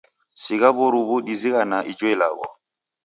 Sigha 0.43 0.69
w'oruw'u 0.77 1.17
dizighanaa 1.27 1.87
ijo 1.91 2.05
ilagho. 2.13 2.45